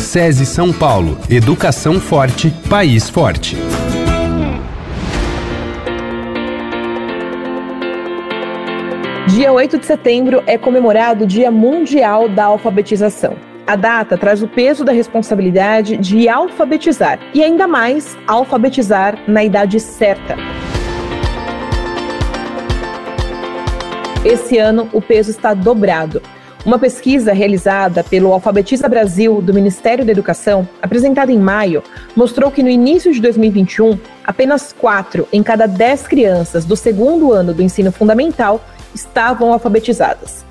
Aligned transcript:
SESI 0.00 0.46
São 0.46 0.72
Paulo. 0.72 1.18
Educação 1.28 2.00
forte, 2.00 2.50
país 2.68 3.08
forte. 3.10 3.54
Dia 9.28 9.52
8 9.52 9.78
de 9.78 9.86
setembro 9.86 10.42
é 10.46 10.56
comemorado 10.56 11.24
o 11.24 11.26
Dia 11.26 11.50
Mundial 11.50 12.28
da 12.28 12.46
Alfabetização. 12.46 13.36
A 13.66 13.76
data 13.76 14.16
traz 14.16 14.42
o 14.42 14.48
peso 14.48 14.84
da 14.84 14.90
responsabilidade 14.90 15.98
de 15.98 16.28
alfabetizar 16.28 17.20
e 17.34 17.44
ainda 17.44 17.68
mais 17.68 18.16
alfabetizar 18.26 19.16
na 19.28 19.44
idade 19.44 19.78
certa. 19.78 20.34
Esse 24.24 24.58
ano 24.58 24.88
o 24.92 25.00
peso 25.00 25.30
está 25.30 25.54
dobrado. 25.54 26.20
Uma 26.64 26.78
pesquisa 26.78 27.32
realizada 27.32 28.04
pelo 28.04 28.34
Alfabetiza 28.34 28.86
Brasil 28.86 29.40
do 29.40 29.54
Ministério 29.54 30.04
da 30.04 30.12
Educação, 30.12 30.68
apresentada 30.82 31.32
em 31.32 31.38
maio, 31.38 31.82
mostrou 32.14 32.50
que 32.50 32.62
no 32.62 32.68
início 32.68 33.10
de 33.14 33.20
2021, 33.20 33.98
apenas 34.22 34.70
4 34.70 35.26
em 35.32 35.42
cada 35.42 35.66
10 35.66 36.06
crianças 36.06 36.66
do 36.66 36.76
segundo 36.76 37.32
ano 37.32 37.54
do 37.54 37.62
ensino 37.62 37.90
fundamental 37.90 38.62
estavam 38.94 39.54
alfabetizadas. 39.54 40.44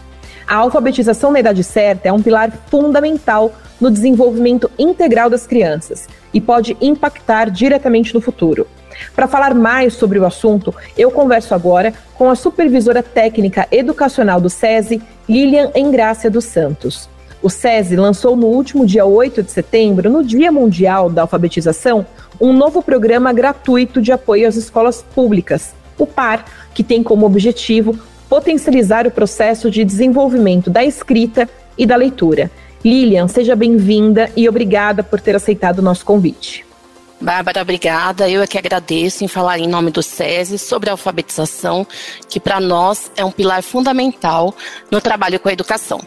A 0.47 0.55
alfabetização 0.55 1.31
na 1.31 1.41
idade 1.41 1.63
certa 1.63 2.09
é 2.09 2.11
um 2.11 2.23
pilar 2.23 2.51
fundamental 2.71 3.53
no 3.79 3.91
desenvolvimento 3.91 4.69
integral 4.79 5.29
das 5.29 5.45
crianças 5.45 6.07
e 6.33 6.41
pode 6.41 6.75
impactar 6.81 7.51
diretamente 7.51 8.15
no 8.15 8.21
futuro. 8.21 8.65
Para 9.15 9.27
falar 9.27 9.53
mais 9.53 9.93
sobre 9.93 10.19
o 10.19 10.25
assunto, 10.25 10.73
eu 10.97 11.11
converso 11.11 11.53
agora 11.53 11.93
com 12.15 12.29
a 12.29 12.35
supervisora 12.35 13.01
técnica 13.03 13.67
educacional 13.71 14.39
do 14.39 14.49
SESI, 14.49 15.01
Lilian 15.27 15.71
Engrácia 15.75 16.29
dos 16.29 16.45
Santos. 16.45 17.09
O 17.41 17.49
SESI 17.49 17.95
lançou 17.95 18.35
no 18.35 18.47
último 18.47 18.85
dia 18.85 19.05
8 19.05 19.43
de 19.43 19.51
setembro, 19.51 20.09
no 20.09 20.23
Dia 20.23 20.51
Mundial 20.51 21.09
da 21.09 21.21
Alfabetização, 21.21 22.05
um 22.39 22.51
novo 22.51 22.81
programa 22.81 23.31
gratuito 23.31 24.01
de 24.01 24.11
apoio 24.11 24.47
às 24.47 24.55
escolas 24.55 25.01
públicas, 25.15 25.73
o 25.97 26.05
PAR, 26.05 26.45
que 26.73 26.83
tem 26.83 27.01
como 27.01 27.25
objetivo 27.25 27.97
potencializar 28.29 29.07
o 29.07 29.11
processo 29.11 29.71
de 29.71 29.83
desenvolvimento 29.83 30.69
da 30.69 30.83
escrita 30.83 31.49
e 31.77 31.85
da 31.85 31.95
leitura. 31.95 32.51
Lilian, 32.83 33.27
seja 33.27 33.55
bem-vinda 33.55 34.29
e 34.35 34.47
obrigada 34.47 35.03
por 35.03 35.19
ter 35.19 35.35
aceitado 35.35 35.79
o 35.79 35.81
nosso 35.81 36.05
convite. 36.05 36.68
Bárbara, 37.21 37.61
obrigada. 37.61 38.29
Eu 38.29 38.41
é 38.41 38.47
que 38.47 38.57
agradeço 38.57 39.23
em 39.23 39.27
falar 39.27 39.59
em 39.59 39.67
nome 39.67 39.91
do 39.91 40.01
SESI 40.01 40.57
sobre 40.57 40.89
a 40.89 40.93
alfabetização, 40.93 41.85
que 42.29 42.39
para 42.39 42.59
nós 42.59 43.11
é 43.15 43.25
um 43.25 43.31
pilar 43.31 43.61
fundamental 43.61 44.55
no 44.89 45.01
trabalho 45.01 45.39
com 45.39 45.49
a 45.49 45.53
educação. 45.53 45.99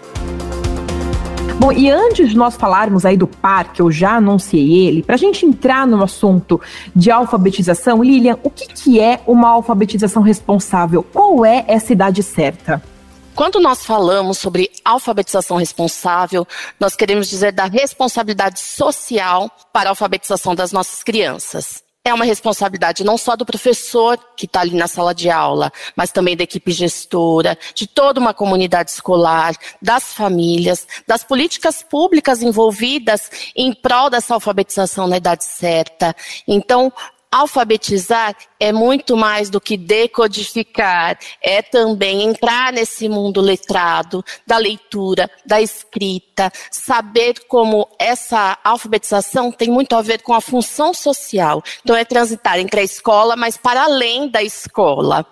Bom, 1.59 1.71
e 1.71 1.91
antes 1.91 2.31
de 2.31 2.37
nós 2.37 2.57
falarmos 2.57 3.05
aí 3.05 3.17
do 3.17 3.27
PAR, 3.27 3.73
que 3.73 3.83
eu 3.83 3.93
já 3.93 4.17
anunciei 4.17 4.87
ele, 4.87 5.03
para 5.03 5.15
a 5.15 5.19
gente 5.19 5.47
entrar 5.47 5.87
no 5.87 6.03
assunto 6.03 6.61
de 6.97 7.11
alfabetização, 7.11 8.03
Lilian, 8.03 8.39
o 8.43 8.51
que, 8.51 8.67
que 8.67 8.99
é 8.99 9.21
uma 9.27 9.51
alfabetização 9.51 10.23
responsável? 10.23 11.05
Qual 11.05 11.45
é 11.45 11.65
essa 11.69 11.93
idade 11.93 12.23
certa? 12.23 12.83
Quando 13.35 13.61
nós 13.61 13.85
falamos 13.85 14.39
sobre 14.39 14.71
alfabetização 14.85 15.57
responsável, 15.57 16.47
nós 16.79 16.95
queremos 16.95 17.29
dizer 17.29 17.53
da 17.53 17.65
responsabilidade 17.65 18.61
social 18.61 19.51
para 19.73 19.89
a 19.89 19.93
alfabetização 19.93 20.55
das 20.55 20.73
nossas 20.73 21.03
crianças 21.03 21.83
é 22.05 22.13
uma 22.13 22.25
responsabilidade 22.25 23.05
não 23.05 23.17
só 23.17 23.37
do 23.37 23.47
professor 23.47 24.19
que 24.37 24.47
está 24.47 24.61
ali 24.61 24.77
na 24.77 24.89
sala 24.89 25.15
de 25.15 25.31
aula, 25.31 25.73
mas 25.95 26.11
também 26.11 26.37
da 26.37 26.43
equipe 26.43 26.73
gestora, 26.73 27.57
de 27.75 27.87
toda 27.87 28.19
uma 28.19 28.35
comunidade 28.35 28.91
escolar, 28.91 29.55
das 29.81 30.13
famílias, 30.13 30.87
das 31.07 31.23
políticas 31.23 31.83
públicas 31.83 32.43
envolvidas 32.43 33.31
em 33.55 33.73
prol 33.73 34.11
dessa 34.11 34.35
alfabetização 34.35 35.07
na 35.07 35.17
idade 35.17 35.45
certa. 35.45 36.15
Então, 36.47 36.93
alfabetizar 37.33 38.37
é 38.61 38.71
muito 38.71 39.17
mais 39.17 39.49
do 39.49 39.59
que 39.59 39.79
decodificar, 39.79 41.19
é 41.41 41.63
também 41.63 42.23
entrar 42.23 42.73
nesse 42.73 43.09
mundo 43.09 43.41
letrado, 43.41 44.23
da 44.47 44.59
leitura, 44.59 45.31
da 45.45 45.61
escrita, 45.61 46.53
saber 46.71 47.47
como 47.49 47.89
essa 47.99 48.59
alfabetização 48.63 49.51
tem 49.51 49.71
muito 49.71 49.97
a 49.97 50.03
ver 50.03 50.23
com 50.23 50.35
a 50.35 50.41
função 50.43 50.93
social. 50.93 51.63
Então, 51.83 51.97
é 51.97 52.05
transitar 52.05 52.59
entre 52.59 52.81
a 52.81 52.85
escola, 52.85 53.35
mas 53.35 53.57
para 53.57 53.85
além 53.85 54.29
da 54.29 54.43
escola. 54.43 55.27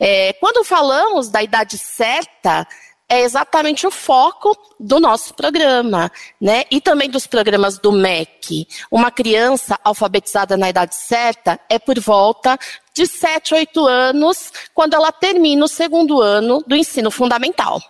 É, 0.00 0.32
quando 0.34 0.64
falamos 0.64 1.28
da 1.28 1.42
idade 1.42 1.76
certa, 1.76 2.66
é 3.14 3.22
exatamente 3.22 3.86
o 3.86 3.90
foco 3.90 4.56
do 4.78 4.98
nosso 4.98 5.34
programa, 5.34 6.10
né? 6.40 6.64
E 6.70 6.80
também 6.80 7.08
dos 7.08 7.26
programas 7.26 7.78
do 7.78 7.92
MEC. 7.92 8.66
Uma 8.90 9.10
criança 9.10 9.78
alfabetizada 9.84 10.56
na 10.56 10.68
idade 10.68 10.94
certa 10.94 11.58
é 11.68 11.78
por 11.78 11.98
volta 12.00 12.58
de 12.94 13.06
7, 13.06 13.54
8 13.54 13.86
anos, 13.86 14.52
quando 14.74 14.94
ela 14.94 15.12
termina 15.12 15.64
o 15.64 15.68
segundo 15.68 16.20
ano 16.20 16.62
do 16.66 16.76
ensino 16.76 17.10
fundamental. 17.10 17.80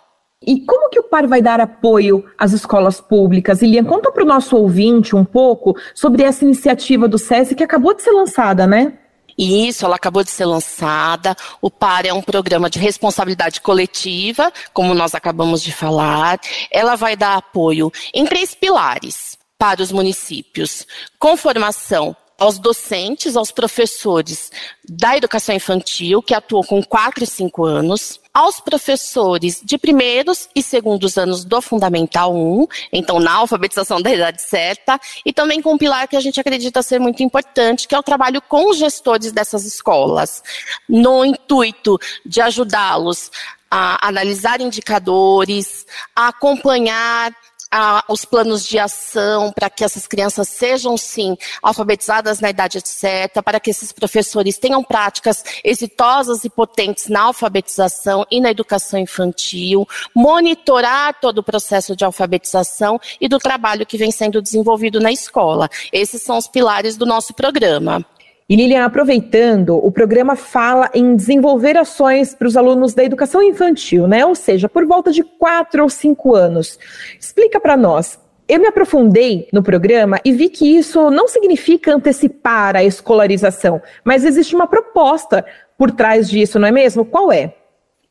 E 0.45 0.61
como 0.61 0.89
que 0.89 0.99
o 0.99 1.03
PAR 1.03 1.27
vai 1.27 1.41
dar 1.41 1.59
apoio 1.59 2.23
às 2.37 2.51
escolas 2.51 3.01
públicas? 3.01 3.61
Ilian, 3.61 3.83
conta 3.83 4.11
para 4.11 4.23
o 4.23 4.27
nosso 4.27 4.55
ouvinte 4.55 5.15
um 5.15 5.25
pouco 5.25 5.75
sobre 5.93 6.23
essa 6.23 6.45
iniciativa 6.45 7.07
do 7.07 7.17
SESI 7.17 7.55
que 7.55 7.63
acabou 7.63 7.95
de 7.95 8.03
ser 8.03 8.11
lançada, 8.11 8.67
né? 8.67 8.99
E 9.37 9.67
isso, 9.67 9.85
ela 9.85 9.95
acabou 9.95 10.23
de 10.23 10.31
ser 10.31 10.45
lançada. 10.45 11.35
O 11.61 11.69
PAR 11.69 12.05
é 12.05 12.13
um 12.13 12.21
programa 12.21 12.69
de 12.69 12.79
responsabilidade 12.79 13.61
coletiva, 13.61 14.51
como 14.73 14.93
nós 14.93 15.13
acabamos 15.13 15.61
de 15.61 15.71
falar. 15.71 16.39
Ela 16.71 16.95
vai 16.95 17.15
dar 17.15 17.37
apoio 17.37 17.91
em 18.13 18.25
três 18.25 18.55
pilares 18.55 19.37
para 19.57 19.81
os 19.81 19.91
municípios: 19.91 20.85
com 21.19 21.35
formação 21.35 22.15
aos 22.39 22.59
docentes, 22.59 23.35
aos 23.35 23.51
professores 23.51 24.51
da 24.87 25.15
educação 25.17 25.55
infantil, 25.55 26.21
que 26.21 26.33
atuam 26.33 26.63
com 26.63 26.83
4 26.83 27.23
e 27.23 27.27
5 27.27 27.65
anos, 27.65 28.19
aos 28.33 28.59
professores 28.59 29.61
de 29.63 29.77
primeiros 29.77 30.49
e 30.53 30.61
segundos 30.61 31.17
anos 31.17 31.45
do 31.45 31.61
Fundamental 31.61 32.35
1, 32.35 32.67
então 32.91 33.17
na 33.17 33.31
alfabetização 33.31 34.01
da 34.01 34.13
idade 34.13 34.41
certa, 34.41 34.99
e 35.25 35.31
também 35.31 35.61
com 35.61 35.73
um 35.73 35.77
pilar 35.77 36.07
que 36.07 36.17
a 36.17 36.19
gente 36.19 36.39
acredita 36.39 36.83
ser 36.83 36.99
muito 36.99 37.23
importante, 37.23 37.87
que 37.87 37.95
é 37.95 37.99
o 37.99 38.03
trabalho 38.03 38.41
com 38.41 38.69
os 38.69 38.77
gestores 38.77 39.31
dessas 39.31 39.65
escolas, 39.65 40.43
no 40.89 41.23
intuito 41.23 41.97
de 42.25 42.41
ajudá-los 42.41 43.31
a 43.71 44.07
analisar 44.07 44.61
indicadores, 44.61 45.85
a 46.15 46.27
acompanhar 46.27 47.33
a, 47.71 48.03
os 48.07 48.25
planos 48.25 48.65
de 48.65 48.79
ação 48.79 49.51
para 49.51 49.69
que 49.69 49.83
essas 49.83 50.07
crianças 50.07 50.47
sejam, 50.49 50.97
sim, 50.97 51.37
alfabetizadas 51.61 52.39
na 52.39 52.49
idade 52.49 52.81
certa, 52.83 53.43
para 53.43 53.59
que 53.59 53.69
esses 53.69 53.91
professores 53.91 54.57
tenham 54.57 54.83
práticas 54.83 55.43
exitosas 55.63 56.43
e 56.43 56.49
potentes 56.49 57.07
na 57.07 57.23
alfabetização 57.23 58.25
e 58.29 58.39
na 58.39 58.51
educação 58.51 58.99
infantil, 58.99 59.87
monitorar 60.15 61.19
todo 61.19 61.39
o 61.39 61.43
processo 61.43 61.95
de 61.95 62.05
alfabetização 62.05 62.99
e 63.19 63.27
do 63.27 63.39
trabalho 63.39 63.85
que 63.85 63.97
vem 63.97 64.11
sendo 64.11 64.41
desenvolvido 64.41 64.99
na 64.99 65.11
escola. 65.11 65.69
Esses 65.91 66.21
são 66.21 66.37
os 66.37 66.47
pilares 66.47 66.95
do 66.97 67.05
nosso 67.05 67.33
programa. 67.33 68.05
E 68.47 68.55
Lilian, 68.55 68.85
aproveitando, 68.85 69.75
o 69.75 69.91
programa 69.91 70.35
fala 70.35 70.87
em 70.93 71.15
desenvolver 71.15 71.75
ações 71.75 72.35
para 72.35 72.47
os 72.47 72.55
alunos 72.55 72.93
da 72.93 73.03
educação 73.03 73.41
infantil, 73.41 74.07
né? 74.07 74.23
Ou 74.23 74.35
seja, 74.35 74.69
por 74.69 74.85
volta 74.85 75.11
de 75.11 75.23
4 75.23 75.81
ou 75.81 75.89
5 75.89 76.35
anos. 76.35 76.77
Explica 77.19 77.59
para 77.59 77.75
nós. 77.75 78.19
Eu 78.47 78.59
me 78.59 78.67
aprofundei 78.67 79.47
no 79.51 79.63
programa 79.63 80.19
e 80.23 80.31
vi 80.31 80.49
que 80.49 80.77
isso 80.77 81.09
não 81.09 81.27
significa 81.27 81.95
antecipar 81.95 82.75
a 82.75 82.83
escolarização, 82.83 83.81
mas 84.03 84.23
existe 84.23 84.55
uma 84.55 84.67
proposta 84.67 85.43
por 85.75 85.89
trás 85.89 86.29
disso, 86.29 86.59
não 86.59 86.67
é 86.67 86.71
mesmo? 86.71 87.03
Qual 87.03 87.31
é? 87.31 87.55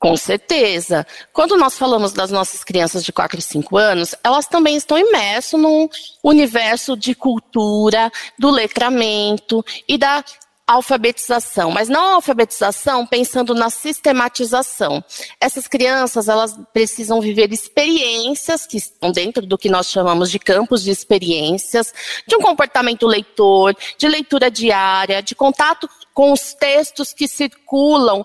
Com 0.05 0.19
certeza. 0.19 1.07
Quando 1.33 1.57
nós 1.57 1.79
falamos 1.79 2.13
das 2.13 2.31
nossas 2.31 2.63
crianças 2.63 3.03
de 3.03 3.11
4 3.11 3.39
e 3.39 3.43
5 3.43 3.75
anos, 3.79 4.15
elas 4.23 4.47
também 4.47 4.77
estão 4.77 4.99
imersas 4.99 5.59
num 5.59 5.89
universo 6.23 6.95
de 6.95 7.15
cultura, 7.15 8.13
do 8.39 8.51
letramento 8.51 9.65
e 9.89 9.97
da 9.97 10.23
alfabetização, 10.67 11.71
mas 11.71 11.89
não 11.89 12.05
a 12.05 12.15
alfabetização 12.17 13.07
pensando 13.07 13.55
na 13.55 13.71
sistematização. 13.71 15.03
Essas 15.41 15.67
crianças, 15.67 16.29
elas 16.29 16.55
precisam 16.75 17.19
viver 17.19 17.51
experiências 17.51 18.67
que 18.67 18.77
estão 18.77 19.11
dentro 19.11 19.47
do 19.47 19.57
que 19.57 19.71
nós 19.71 19.91
chamamos 19.91 20.31
de 20.31 20.39
campos 20.39 20.83
de 20.83 20.91
experiências, 20.91 21.95
de 22.27 22.37
um 22.37 22.41
comportamento 22.41 23.07
leitor, 23.07 23.75
de 23.97 24.07
leitura 24.07 24.51
diária, 24.51 25.23
de 25.23 25.35
contato 25.35 25.89
com 26.13 26.31
os 26.31 26.55
textos 26.55 27.13
que 27.13 27.27
circulam 27.27 28.25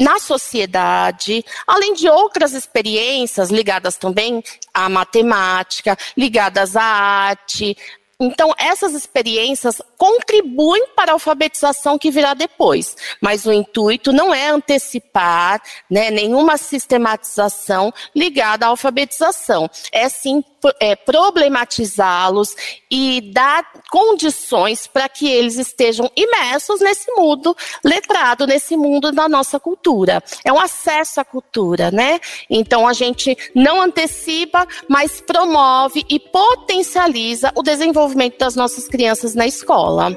na 0.00 0.18
sociedade, 0.18 1.44
além 1.66 1.92
de 1.92 2.08
outras 2.08 2.54
experiências 2.54 3.50
ligadas 3.50 3.96
também 3.96 4.42
à 4.72 4.88
matemática, 4.88 5.96
ligadas 6.16 6.74
à 6.74 6.82
arte. 6.82 7.76
Então, 8.18 8.54
essas 8.58 8.92
experiências 8.92 9.80
contribuem 9.96 10.88
para 10.94 11.12
a 11.12 11.14
alfabetização 11.14 11.98
que 11.98 12.10
virá 12.10 12.34
depois, 12.34 12.94
mas 13.20 13.46
o 13.46 13.52
intuito 13.52 14.12
não 14.12 14.34
é 14.34 14.48
antecipar 14.50 15.62
né, 15.88 16.10
nenhuma 16.10 16.58
sistematização 16.58 17.92
ligada 18.14 18.66
à 18.66 18.68
alfabetização, 18.68 19.70
é 19.90 20.08
sim 20.10 20.42
é, 20.78 20.94
problematizá-los 20.96 22.54
e 22.90 23.20
dar 23.32 23.64
condições 23.90 24.86
para 24.86 25.08
que 25.08 25.28
eles 25.28 25.56
estejam 25.56 26.10
imersos 26.16 26.80
nesse 26.80 27.10
mundo 27.12 27.56
letrado, 27.84 28.46
nesse 28.46 28.76
mundo 28.76 29.12
da 29.12 29.28
nossa 29.28 29.58
cultura. 29.58 30.22
É 30.44 30.52
um 30.52 30.60
acesso 30.60 31.20
à 31.20 31.24
cultura, 31.24 31.90
né? 31.90 32.20
Então 32.48 32.86
a 32.86 32.92
gente 32.92 33.36
não 33.54 33.80
antecipa, 33.80 34.66
mas 34.88 35.20
promove 35.20 36.04
e 36.08 36.18
potencializa 36.18 37.52
o 37.54 37.62
desenvolvimento 37.62 38.38
das 38.38 38.56
nossas 38.56 38.88
crianças 38.88 39.34
na 39.34 39.46
escola. 39.46 40.16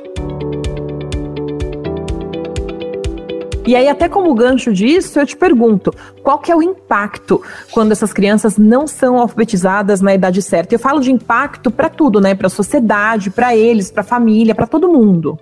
E 3.65 3.77
aí, 3.77 3.88
até 3.88 4.10
como 4.10 4.33
gancho 4.33 4.74
disso, 4.74 5.19
eu 5.19 5.25
te 5.25 5.38
pergunto, 5.38 5.94
qual 6.21 6.39
que 6.39 6.51
é 6.51 6.56
o 6.56 6.62
impacto 6.62 7.42
quando 7.71 7.94
essas 7.94 8.12
crianças 8.12 8.57
não 8.57 8.86
são 8.86 9.18
alfabetizadas 9.18 10.01
na 10.01 10.13
idade 10.13 10.42
certa? 10.42 10.75
Eu 10.75 10.80
falo 10.80 11.00
de 11.00 11.12
impacto 11.12 11.71
para 11.71 11.88
tudo, 11.88 12.19
né? 12.19 12.36
Para 12.36 12.48
a 12.48 12.50
sociedade, 12.50 13.30
para 13.30 13.56
eles, 13.56 13.89
para 13.89 14.01
a 14.01 14.06
família, 14.06 14.54
para 14.54 14.68
todo 14.68 14.92
mundo. 14.92 15.39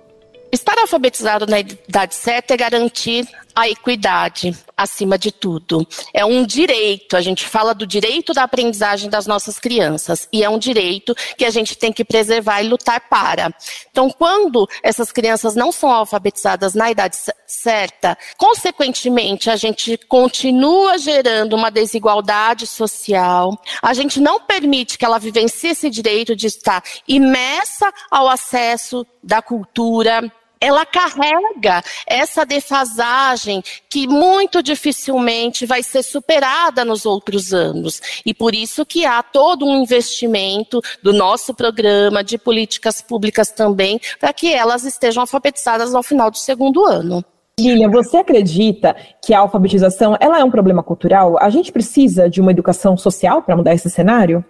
Estar 0.52 0.78
alfabetizado 0.78 1.46
na 1.46 1.60
idade 1.60 2.14
certa 2.14 2.54
é 2.54 2.56
garantir 2.56 3.26
a 3.54 3.68
equidade 3.68 4.56
acima 4.76 5.18
de 5.18 5.30
tudo. 5.30 5.86
É 6.12 6.24
um 6.24 6.44
direito, 6.44 7.16
a 7.16 7.20
gente 7.20 7.46
fala 7.46 7.74
do 7.74 7.86
direito 7.86 8.32
da 8.32 8.42
aprendizagem 8.42 9.08
das 9.08 9.26
nossas 9.26 9.58
crianças, 9.58 10.28
e 10.32 10.42
é 10.42 10.50
um 10.50 10.58
direito 10.58 11.14
que 11.36 11.44
a 11.44 11.50
gente 11.50 11.76
tem 11.76 11.92
que 11.92 12.04
preservar 12.04 12.62
e 12.62 12.68
lutar 12.68 13.08
para. 13.08 13.54
Então, 13.90 14.10
quando 14.10 14.68
essas 14.82 15.12
crianças 15.12 15.54
não 15.54 15.70
são 15.70 15.90
alfabetizadas 15.90 16.74
na 16.74 16.90
idade 16.90 17.16
certa, 17.46 18.16
consequentemente, 18.36 19.50
a 19.50 19.56
gente 19.56 19.96
continua 20.08 20.98
gerando 20.98 21.54
uma 21.54 21.70
desigualdade 21.70 22.66
social, 22.66 23.56
a 23.80 23.94
gente 23.94 24.20
não 24.20 24.40
permite 24.40 24.98
que 24.98 25.04
ela 25.04 25.18
vivencie 25.18 25.70
esse 25.70 25.90
direito 25.90 26.34
de 26.34 26.46
estar 26.46 26.82
imersa 27.06 27.92
ao 28.10 28.28
acesso 28.28 29.06
da 29.22 29.40
cultura, 29.40 30.32
ela 30.62 30.86
carrega 30.86 31.82
essa 32.06 32.46
defasagem 32.46 33.64
que 33.90 34.06
muito 34.06 34.62
dificilmente 34.62 35.66
vai 35.66 35.82
ser 35.82 36.04
superada 36.04 36.84
nos 36.84 37.04
outros 37.04 37.52
anos. 37.52 38.00
E 38.24 38.32
por 38.32 38.54
isso 38.54 38.86
que 38.86 39.04
há 39.04 39.20
todo 39.24 39.66
um 39.66 39.82
investimento 39.82 40.80
do 41.02 41.12
nosso 41.12 41.52
programa 41.52 42.22
de 42.22 42.38
políticas 42.38 43.02
públicas 43.02 43.50
também 43.50 44.00
para 44.20 44.32
que 44.32 44.52
elas 44.54 44.84
estejam 44.84 45.22
alfabetizadas 45.22 45.96
ao 45.96 46.02
final 46.02 46.30
do 46.30 46.38
segundo 46.38 46.84
ano. 46.84 47.24
Lilian, 47.58 47.90
você 47.90 48.18
acredita 48.18 48.94
que 49.22 49.34
a 49.34 49.40
alfabetização 49.40 50.16
ela 50.20 50.38
é 50.38 50.44
um 50.44 50.50
problema 50.50 50.82
cultural? 50.82 51.36
A 51.40 51.50
gente 51.50 51.72
precisa 51.72 52.30
de 52.30 52.40
uma 52.40 52.52
educação 52.52 52.96
social 52.96 53.42
para 53.42 53.56
mudar 53.56 53.74
esse 53.74 53.90
cenário? 53.90 54.44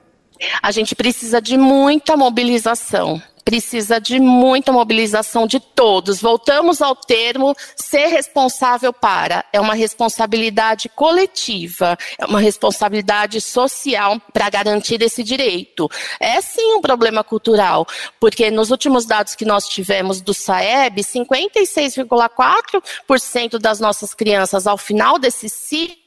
A 0.62 0.70
gente 0.70 0.94
precisa 0.94 1.40
de 1.40 1.56
muita 1.56 2.16
mobilização 2.16 3.20
precisa 3.44 4.00
de 4.00 4.18
muita 4.18 4.72
mobilização 4.72 5.46
de 5.46 5.60
todos. 5.60 6.20
Voltamos 6.20 6.80
ao 6.80 6.96
termo 6.96 7.54
ser 7.76 8.06
responsável 8.06 8.90
para. 8.92 9.44
É 9.52 9.60
uma 9.60 9.74
responsabilidade 9.74 10.88
coletiva, 10.88 11.96
é 12.18 12.24
uma 12.24 12.40
responsabilidade 12.40 13.40
social 13.40 14.20
para 14.32 14.50
garantir 14.50 15.02
esse 15.02 15.22
direito. 15.22 15.88
É 16.20 16.40
sim 16.40 16.74
um 16.74 16.80
problema 16.80 17.22
cultural, 17.24 17.86
porque 18.20 18.50
nos 18.50 18.70
últimos 18.70 19.04
dados 19.04 19.34
que 19.34 19.44
nós 19.44 19.68
tivemos 19.68 20.20
do 20.20 20.32
SAEB, 20.32 21.02
56,4% 21.02 23.58
das 23.58 23.80
nossas 23.80 24.14
crianças 24.14 24.64
ao 24.66 24.78
final 24.78 25.18
desse 25.18 25.48
ciclo 25.48 26.01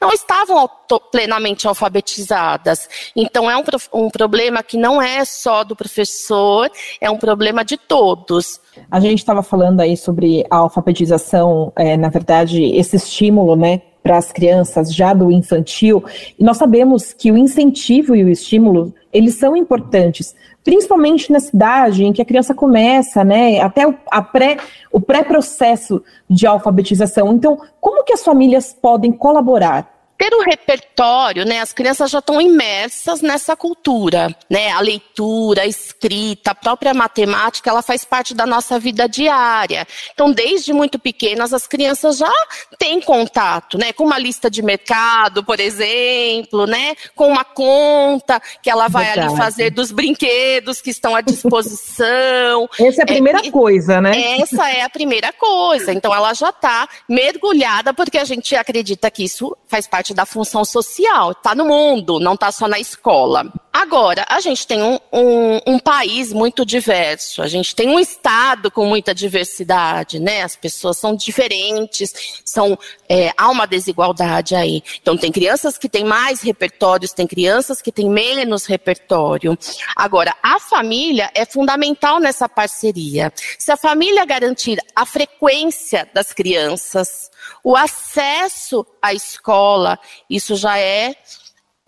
não 0.00 0.12
estavam 0.12 0.68
plenamente 1.10 1.66
alfabetizadas. 1.66 2.88
Então, 3.14 3.50
é 3.50 3.56
um, 3.56 3.62
um, 3.92 4.10
problema 4.10 4.62
que 4.62 4.76
não 4.76 5.00
é 5.00 5.24
só 5.24 5.62
do 5.62 5.76
professor, 5.76 6.70
é 7.00 7.10
um 7.10 7.18
problema 7.18 7.64
de 7.64 7.76
todos. 7.76 8.60
A 8.90 9.00
gente 9.00 9.18
estava 9.18 9.42
falando 9.42 9.80
aí 9.80 9.96
sobre 9.96 10.44
a 10.50 10.56
alfabetização, 10.56 11.72
é, 11.76 11.96
na 11.96 12.08
verdade, 12.08 12.62
esse 12.64 12.96
estímulo, 12.96 13.54
né, 13.56 13.82
para 14.02 14.16
as 14.16 14.32
crianças 14.32 14.92
já 14.94 15.12
do 15.12 15.30
infantil. 15.30 16.02
E 16.38 16.42
nós 16.42 16.56
sabemos 16.56 17.12
que 17.12 17.30
o 17.30 17.36
incentivo 17.36 18.14
e 18.16 18.24
o 18.24 18.28
estímulo, 18.28 18.94
eles 19.12 19.34
são 19.34 19.56
importantes, 19.56 20.34
principalmente 20.64 21.32
na 21.32 21.40
cidade 21.40 22.04
em 22.04 22.12
que 22.12 22.22
a 22.22 22.24
criança 22.24 22.54
começa, 22.54 23.24
né, 23.24 23.60
até 23.60 23.86
o, 23.86 23.94
pré, 24.32 24.58
o 24.92 25.00
pré-processo 25.00 26.02
de 26.28 26.46
alfabetização. 26.46 27.32
Então, 27.32 27.58
como 27.80 28.04
que 28.04 28.12
as 28.12 28.22
famílias 28.22 28.72
podem 28.72 29.12
colaborar 29.12 29.99
ter 30.20 30.36
um 30.36 30.42
repertório, 30.42 31.46
né? 31.46 31.60
As 31.60 31.72
crianças 31.72 32.10
já 32.10 32.18
estão 32.18 32.38
imersas 32.38 33.22
nessa 33.22 33.56
cultura, 33.56 34.36
né? 34.50 34.70
A 34.70 34.80
leitura, 34.80 35.62
a 35.62 35.66
escrita, 35.66 36.50
a 36.50 36.54
própria 36.54 36.92
matemática, 36.92 37.70
ela 37.70 37.80
faz 37.80 38.04
parte 38.04 38.34
da 38.34 38.44
nossa 38.44 38.78
vida 38.78 39.08
diária. 39.08 39.86
Então, 40.12 40.30
desde 40.30 40.74
muito 40.74 40.98
pequenas, 40.98 41.54
as 41.54 41.66
crianças 41.66 42.18
já 42.18 42.32
têm 42.78 43.00
contato, 43.00 43.78
né? 43.78 43.94
Com 43.94 44.04
uma 44.04 44.18
lista 44.18 44.50
de 44.50 44.60
mercado, 44.60 45.42
por 45.42 45.58
exemplo, 45.58 46.66
né? 46.66 46.94
Com 47.14 47.28
uma 47.28 47.44
conta 47.44 48.42
que 48.62 48.68
ela 48.68 48.88
vai 48.88 49.06
Verdade. 49.06 49.28
ali 49.28 49.36
fazer 49.38 49.70
dos 49.70 49.90
brinquedos 49.90 50.82
que 50.82 50.90
estão 50.90 51.16
à 51.16 51.22
disposição. 51.22 52.68
Essa 52.78 53.00
é 53.00 53.04
a 53.04 53.06
primeira 53.06 53.38
é, 53.38 53.50
coisa, 53.50 54.02
né? 54.02 54.38
Essa 54.38 54.70
é 54.70 54.82
a 54.82 54.90
primeira 54.90 55.32
coisa. 55.32 55.94
Então, 55.94 56.14
ela 56.14 56.34
já 56.34 56.50
está 56.50 56.86
mergulhada 57.08 57.94
porque 57.94 58.18
a 58.18 58.24
gente 58.24 58.54
acredita 58.54 59.10
que 59.10 59.24
isso 59.24 59.56
faz 59.66 59.86
parte 59.86 60.09
parte 60.10 60.14
da 60.14 60.26
função 60.26 60.64
social, 60.64 61.32
está 61.32 61.54
no 61.54 61.64
mundo, 61.64 62.18
não 62.18 62.34
está 62.34 62.50
só 62.52 62.68
na 62.68 62.78
escola. 62.78 63.46
Agora, 63.72 64.26
a 64.28 64.40
gente 64.40 64.66
tem 64.66 64.82
um, 64.82 64.98
um, 65.12 65.60
um, 65.64 65.78
país 65.78 66.32
muito 66.32 66.66
diverso, 66.66 67.40
a 67.40 67.46
gente 67.46 67.74
tem 67.74 67.88
um 67.88 68.00
estado 68.00 68.68
com 68.68 68.84
muita 68.84 69.14
diversidade, 69.14 70.18
né? 70.18 70.42
As 70.42 70.56
pessoas 70.56 70.98
são 70.98 71.14
diferentes, 71.14 72.42
são, 72.44 72.76
é, 73.08 73.32
há 73.36 73.48
uma 73.48 73.66
desigualdade 73.66 74.56
aí. 74.56 74.82
Então, 75.00 75.16
tem 75.16 75.30
crianças 75.30 75.78
que 75.78 75.88
têm 75.88 76.04
mais 76.04 76.40
repertórios, 76.40 77.12
tem 77.12 77.28
crianças 77.28 77.80
que 77.80 77.92
têm 77.92 78.10
menos 78.10 78.66
repertório. 78.66 79.56
Agora, 79.94 80.34
a 80.42 80.58
família 80.58 81.30
é 81.32 81.44
fundamental 81.44 82.18
nessa 82.18 82.48
parceria. 82.48 83.32
Se 83.56 83.70
a 83.70 83.76
família 83.76 84.24
garantir 84.24 84.78
a 84.96 85.06
frequência 85.06 86.08
das 86.12 86.32
crianças, 86.32 87.30
o 87.62 87.76
acesso 87.76 88.84
à 89.00 89.14
escola, 89.14 89.96
isso 90.28 90.56
já 90.56 90.76
é 90.76 91.14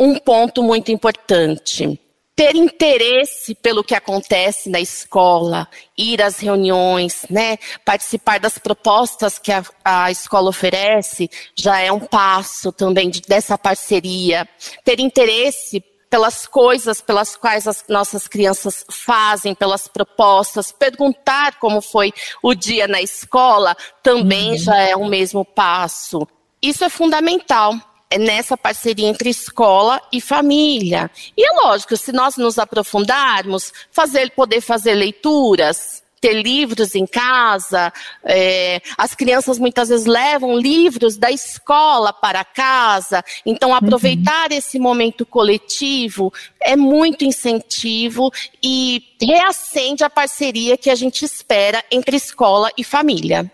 um 0.02 0.18
ponto 0.18 0.64
muito 0.64 0.90
importante. 0.90 1.98
Ter 2.34 2.56
interesse 2.56 3.54
pelo 3.54 3.84
que 3.84 3.94
acontece 3.94 4.68
na 4.68 4.80
escola, 4.80 5.68
ir 5.96 6.20
às 6.20 6.38
reuniões, 6.38 7.24
né, 7.30 7.56
participar 7.84 8.40
das 8.40 8.58
propostas 8.58 9.38
que 9.38 9.52
a, 9.52 9.62
a 9.84 10.10
escola 10.10 10.48
oferece, 10.48 11.30
já 11.54 11.78
é 11.78 11.92
um 11.92 12.00
passo 12.00 12.72
também 12.72 13.10
de, 13.10 13.20
dessa 13.20 13.56
parceria. 13.56 14.48
Ter 14.82 14.98
interesse 14.98 15.84
pelas 16.10 16.46
coisas 16.46 17.00
pelas 17.00 17.36
quais 17.36 17.66
as 17.66 17.84
nossas 17.88 18.28
crianças 18.28 18.84
fazem, 18.90 19.54
pelas 19.54 19.88
propostas, 19.88 20.70
perguntar 20.70 21.58
como 21.58 21.80
foi 21.80 22.12
o 22.42 22.54
dia 22.54 22.86
na 22.86 23.00
escola, 23.00 23.74
também 24.02 24.50
uhum. 24.50 24.58
já 24.58 24.76
é 24.76 24.94
o 24.94 25.06
mesmo 25.06 25.42
passo. 25.42 26.28
Isso 26.60 26.84
é 26.84 26.90
fundamental 26.90 27.74
nessa 28.18 28.56
parceria 28.56 29.08
entre 29.08 29.30
escola 29.30 30.00
e 30.12 30.20
família. 30.20 31.10
E 31.36 31.44
é 31.44 31.52
lógico, 31.62 31.96
se 31.96 32.12
nós 32.12 32.36
nos 32.36 32.58
aprofundarmos, 32.58 33.72
fazer, 33.90 34.30
poder 34.32 34.60
fazer 34.60 34.94
leituras, 34.94 36.02
ter 36.22 36.40
livros 36.40 36.94
em 36.94 37.04
casa. 37.04 37.92
É, 38.24 38.80
as 38.96 39.12
crianças 39.12 39.58
muitas 39.58 39.88
vezes 39.88 40.06
levam 40.06 40.56
livros 40.56 41.16
da 41.16 41.30
escola 41.32 42.12
para 42.12 42.44
casa. 42.44 43.24
Então, 43.44 43.70
uhum. 43.70 43.74
aproveitar 43.74 44.50
uhum. 44.52 44.56
esse 44.56 44.78
momento 44.78 45.26
coletivo 45.26 46.32
é 46.60 46.76
muito 46.76 47.24
incentivo 47.24 48.32
e 48.62 49.02
reacende 49.20 50.04
a 50.04 50.08
parceria 50.08 50.78
que 50.78 50.88
a 50.88 50.94
gente 50.94 51.24
espera 51.24 51.84
entre 51.90 52.16
escola 52.16 52.70
e 52.78 52.84
família. 52.84 53.50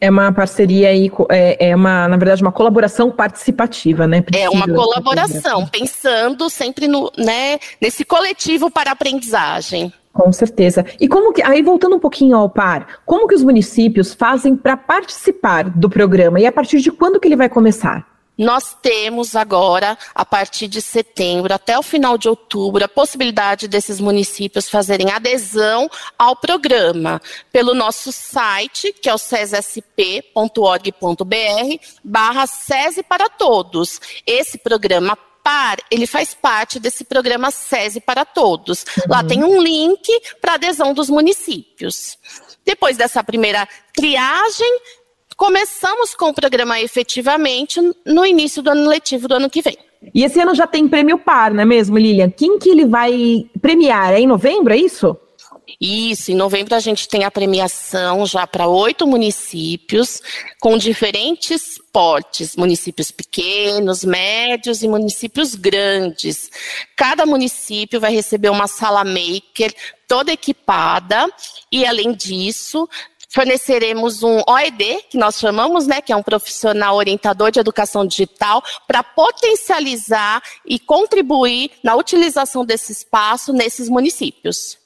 É 0.00 0.10
uma 0.10 0.32
parceria 0.32 0.88
aí, 0.88 1.10
é, 1.30 1.70
é 1.70 1.76
uma, 1.76 2.08
na 2.08 2.16
verdade, 2.16 2.42
uma 2.42 2.52
colaboração 2.52 3.10
participativa, 3.10 4.06
né? 4.06 4.22
É 4.34 4.48
uma 4.50 4.66
colaboração, 4.66 5.66
pensando 5.66 6.50
sempre 6.50 6.86
no, 6.88 7.10
né, 7.16 7.58
nesse 7.80 8.04
coletivo 8.04 8.70
para 8.70 8.90
aprendizagem. 8.90 9.92
Com 10.12 10.32
certeza. 10.32 10.86
E 11.00 11.08
como 11.08 11.32
que, 11.32 11.42
aí 11.42 11.60
voltando 11.60 11.96
um 11.96 11.98
pouquinho 11.98 12.36
ao 12.36 12.48
par, 12.48 13.00
como 13.04 13.26
que 13.26 13.34
os 13.34 13.42
municípios 13.42 14.14
fazem 14.14 14.54
para 14.54 14.76
participar 14.76 15.68
do 15.68 15.90
programa 15.90 16.38
e 16.38 16.46
a 16.46 16.52
partir 16.52 16.80
de 16.80 16.92
quando 16.92 17.18
que 17.18 17.26
ele 17.26 17.34
vai 17.34 17.48
começar? 17.48 18.13
Nós 18.36 18.76
temos 18.82 19.36
agora, 19.36 19.96
a 20.14 20.24
partir 20.24 20.68
de 20.68 20.82
setembro 20.82 21.54
até 21.54 21.78
o 21.78 21.82
final 21.82 22.18
de 22.18 22.28
outubro, 22.28 22.84
a 22.84 22.88
possibilidade 22.88 23.68
desses 23.68 24.00
municípios 24.00 24.68
fazerem 24.68 25.10
adesão 25.10 25.88
ao 26.18 26.34
programa 26.36 27.20
pelo 27.52 27.74
nosso 27.74 28.10
site, 28.12 28.92
que 28.92 29.08
é 29.08 29.14
o 29.14 29.18
cesesp.org.br, 29.18 29.84
barra 32.02 32.46
SESI 32.46 33.02
para 33.02 33.28
Todos. 33.28 34.00
Esse 34.26 34.58
programa 34.58 35.16
Alfapar, 35.44 35.78
ele 35.90 36.06
faz 36.06 36.32
parte 36.32 36.80
desse 36.80 37.04
programa 37.04 37.50
SESI 37.50 38.00
para 38.00 38.24
Todos. 38.24 38.82
Uhum. 38.82 39.04
Lá 39.08 39.22
tem 39.22 39.44
um 39.44 39.60
link 39.60 40.08
para 40.40 40.54
adesão 40.54 40.94
dos 40.94 41.10
municípios. 41.10 42.18
Depois 42.64 42.96
dessa 42.96 43.22
primeira 43.22 43.68
triagem, 43.94 44.80
começamos 45.36 46.14
com 46.14 46.26
o 46.26 46.34
programa 46.34 46.80
efetivamente 46.80 47.80
no 48.06 48.24
início 48.24 48.62
do 48.62 48.70
ano 48.70 48.88
letivo 48.88 49.28
do 49.28 49.34
ano 49.34 49.50
que 49.50 49.62
vem. 49.62 49.76
E 50.14 50.24
esse 50.24 50.40
ano 50.40 50.54
já 50.54 50.66
tem 50.66 50.86
prêmio 50.86 51.18
par, 51.18 51.52
não 51.52 51.62
é 51.62 51.64
mesmo, 51.64 51.96
Lilian? 51.96 52.30
Quem 52.30 52.58
que 52.58 52.68
ele 52.68 52.84
vai 52.84 53.46
premiar? 53.60 54.12
É 54.12 54.20
em 54.20 54.26
novembro, 54.26 54.72
é 54.72 54.76
isso? 54.76 55.16
Isso, 55.80 56.30
em 56.30 56.34
novembro 56.34 56.74
a 56.74 56.78
gente 56.78 57.08
tem 57.08 57.24
a 57.24 57.30
premiação 57.30 58.26
já 58.26 58.46
para 58.46 58.68
oito 58.68 59.06
municípios, 59.06 60.20
com 60.60 60.76
diferentes 60.76 61.80
portes, 61.92 62.54
municípios 62.54 63.10
pequenos, 63.10 64.04
médios 64.04 64.82
e 64.82 64.88
municípios 64.88 65.54
grandes. 65.54 66.50
Cada 66.94 67.24
município 67.24 67.98
vai 67.98 68.12
receber 68.12 68.50
uma 68.50 68.66
sala 68.66 69.04
maker 69.04 69.74
toda 70.06 70.32
equipada, 70.32 71.28
e 71.72 71.84
além 71.86 72.12
disso, 72.12 72.88
forneceremos 73.34 74.22
um 74.22 74.40
OED, 74.48 75.06
que 75.10 75.18
nós 75.18 75.40
chamamos, 75.40 75.88
né, 75.88 76.00
que 76.00 76.12
é 76.12 76.16
um 76.16 76.22
profissional 76.22 76.96
orientador 76.96 77.50
de 77.50 77.58
educação 77.58 78.06
digital, 78.06 78.62
para 78.86 79.02
potencializar 79.02 80.40
e 80.64 80.78
contribuir 80.78 81.72
na 81.82 81.96
utilização 81.96 82.64
desse 82.64 82.92
espaço 82.92 83.52
nesses 83.52 83.88
municípios. 83.88 84.78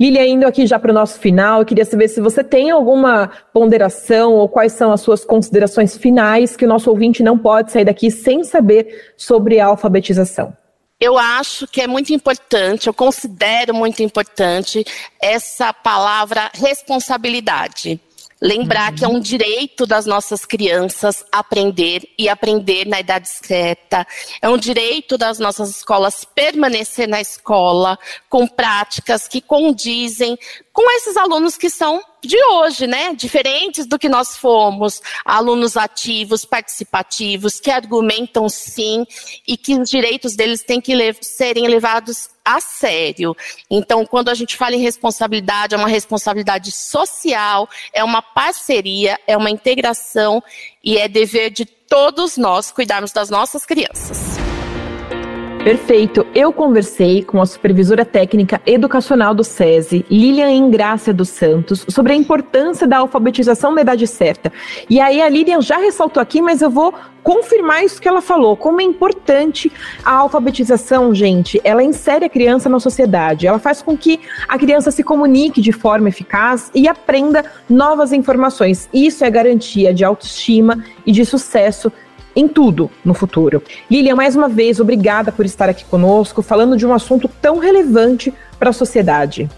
Lilia, 0.00 0.26
indo 0.26 0.44
aqui 0.44 0.66
já 0.66 0.78
para 0.78 0.90
o 0.90 0.94
nosso 0.94 1.20
final, 1.20 1.60
eu 1.60 1.66
queria 1.66 1.84
saber 1.84 2.08
se 2.08 2.20
você 2.20 2.42
tem 2.42 2.70
alguma 2.70 3.30
ponderação 3.52 4.32
ou 4.32 4.48
quais 4.48 4.72
são 4.72 4.92
as 4.92 5.00
suas 5.00 5.24
considerações 5.24 5.96
finais 5.96 6.56
que 6.56 6.64
o 6.64 6.68
nosso 6.68 6.90
ouvinte 6.90 7.22
não 7.22 7.38
pode 7.38 7.70
sair 7.70 7.84
daqui 7.84 8.10
sem 8.10 8.42
saber 8.42 9.12
sobre 9.16 9.60
a 9.60 9.66
alfabetização. 9.66 10.52
Eu 11.04 11.18
acho 11.18 11.68
que 11.68 11.82
é 11.82 11.86
muito 11.86 12.14
importante, 12.14 12.86
eu 12.86 12.94
considero 12.94 13.74
muito 13.74 14.02
importante 14.02 14.82
essa 15.20 15.70
palavra 15.70 16.50
responsabilidade. 16.54 18.00
Lembrar 18.44 18.90
uhum. 18.90 18.98
que 18.98 19.04
é 19.06 19.08
um 19.08 19.20
direito 19.20 19.86
das 19.86 20.04
nossas 20.04 20.44
crianças 20.44 21.24
aprender 21.32 22.06
e 22.18 22.28
aprender 22.28 22.86
na 22.86 23.00
idade 23.00 23.26
certa. 23.26 24.06
É 24.42 24.50
um 24.50 24.58
direito 24.58 25.16
das 25.16 25.38
nossas 25.38 25.70
escolas 25.70 26.26
permanecer 26.26 27.08
na 27.08 27.22
escola 27.22 27.98
com 28.28 28.46
práticas 28.46 29.26
que 29.26 29.40
condizem 29.40 30.38
com 30.74 30.90
esses 30.90 31.16
alunos 31.16 31.56
que 31.56 31.70
são 31.70 32.02
de 32.22 32.36
hoje, 32.52 32.86
né? 32.86 33.14
Diferentes 33.14 33.86
do 33.86 33.98
que 33.98 34.10
nós 34.10 34.36
fomos, 34.36 35.00
alunos 35.24 35.74
ativos, 35.74 36.44
participativos, 36.44 37.58
que 37.58 37.70
argumentam 37.70 38.46
sim 38.46 39.06
e 39.48 39.56
que 39.56 39.74
os 39.74 39.88
direitos 39.88 40.36
deles 40.36 40.62
têm 40.62 40.82
que 40.82 40.94
le 40.94 41.14
serem 41.22 41.66
levados 41.66 42.33
a 42.44 42.60
sério. 42.60 43.36
Então, 43.70 44.04
quando 44.04 44.28
a 44.28 44.34
gente 44.34 44.56
fala 44.56 44.74
em 44.74 44.80
responsabilidade, 44.80 45.74
é 45.74 45.78
uma 45.78 45.88
responsabilidade 45.88 46.70
social, 46.70 47.68
é 47.92 48.04
uma 48.04 48.20
parceria, 48.20 49.18
é 49.26 49.36
uma 49.36 49.50
integração 49.50 50.42
e 50.82 50.98
é 50.98 51.08
dever 51.08 51.50
de 51.50 51.64
todos 51.64 52.36
nós 52.36 52.70
cuidarmos 52.70 53.12
das 53.12 53.30
nossas 53.30 53.64
crianças. 53.64 54.23
Perfeito. 55.64 56.26
Eu 56.34 56.52
conversei 56.52 57.22
com 57.22 57.40
a 57.40 57.46
supervisora 57.46 58.04
técnica 58.04 58.60
educacional 58.66 59.34
do 59.34 59.42
SESI, 59.42 60.04
Lilian 60.10 60.50
Ingrácia 60.50 61.10
dos 61.10 61.30
Santos, 61.30 61.86
sobre 61.88 62.12
a 62.12 62.14
importância 62.14 62.86
da 62.86 62.98
alfabetização 62.98 63.74
na 63.74 63.80
idade 63.80 64.06
certa. 64.06 64.52
E 64.90 65.00
aí 65.00 65.22
a 65.22 65.28
Lilian 65.30 65.62
já 65.62 65.78
ressaltou 65.78 66.22
aqui, 66.22 66.42
mas 66.42 66.60
eu 66.60 66.68
vou 66.68 66.92
confirmar 67.22 67.82
isso 67.82 67.98
que 67.98 68.06
ela 68.06 68.20
falou, 68.20 68.54
como 68.58 68.82
é 68.82 68.84
importante 68.84 69.72
a 70.04 70.12
alfabetização, 70.12 71.14
gente. 71.14 71.58
Ela 71.64 71.82
insere 71.82 72.26
a 72.26 72.28
criança 72.28 72.68
na 72.68 72.78
sociedade, 72.78 73.46
ela 73.46 73.58
faz 73.58 73.80
com 73.80 73.96
que 73.96 74.20
a 74.46 74.58
criança 74.58 74.90
se 74.90 75.02
comunique 75.02 75.62
de 75.62 75.72
forma 75.72 76.10
eficaz 76.10 76.70
e 76.74 76.86
aprenda 76.86 77.42
novas 77.70 78.12
informações. 78.12 78.86
Isso 78.92 79.24
é 79.24 79.30
garantia 79.30 79.94
de 79.94 80.04
autoestima 80.04 80.84
e 81.06 81.10
de 81.10 81.24
sucesso 81.24 81.90
em 82.34 82.48
tudo 82.48 82.90
no 83.04 83.14
futuro. 83.14 83.62
Lilian, 83.90 84.14
mais 84.14 84.34
uma 84.36 84.48
vez, 84.48 84.80
obrigada 84.80 85.30
por 85.30 85.44
estar 85.44 85.68
aqui 85.68 85.84
conosco, 85.84 86.42
falando 86.42 86.76
de 86.76 86.86
um 86.86 86.92
assunto 86.92 87.28
tão 87.28 87.58
relevante 87.58 88.32
para 88.58 88.70
a 88.70 88.72
sociedade. 88.72 89.48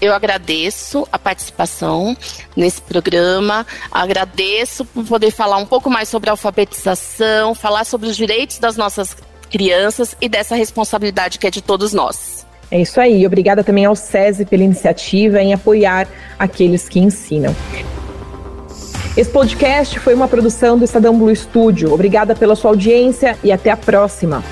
Eu 0.00 0.14
agradeço 0.14 1.06
a 1.12 1.18
participação 1.18 2.16
nesse 2.56 2.80
programa, 2.80 3.66
agradeço 3.92 4.84
por 4.84 5.04
poder 5.04 5.30
falar 5.30 5.58
um 5.58 5.66
pouco 5.66 5.90
mais 5.90 6.08
sobre 6.08 6.30
a 6.30 6.32
alfabetização, 6.32 7.54
falar 7.54 7.84
sobre 7.84 8.08
os 8.08 8.16
direitos 8.16 8.58
das 8.58 8.78
nossas 8.78 9.14
crianças 9.50 10.16
e 10.20 10.28
dessa 10.28 10.54
responsabilidade 10.54 11.38
que 11.38 11.46
é 11.46 11.50
de 11.50 11.60
todos 11.60 11.92
nós. 11.92 12.46
É 12.70 12.80
isso 12.80 13.00
aí. 13.00 13.26
Obrigada 13.26 13.64
também 13.64 13.84
ao 13.84 13.96
SESI 13.96 14.46
pela 14.46 14.62
iniciativa 14.62 15.42
em 15.42 15.52
apoiar 15.52 16.08
aqueles 16.38 16.88
que 16.88 17.00
ensinam. 17.00 17.54
Esse 19.16 19.30
podcast 19.30 19.98
foi 19.98 20.14
uma 20.14 20.28
produção 20.28 20.78
do 20.78 20.84
Estadão 20.84 21.18
Blue 21.18 21.34
Studio. 21.34 21.92
Obrigada 21.92 22.34
pela 22.34 22.54
sua 22.54 22.70
audiência 22.70 23.36
e 23.42 23.50
até 23.50 23.70
a 23.70 23.76
próxima. 23.76 24.42